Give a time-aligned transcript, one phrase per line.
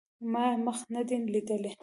[0.31, 1.71] ما یې مخ نه دی لیدلی